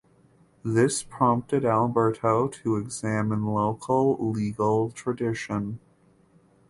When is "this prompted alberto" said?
0.65-2.47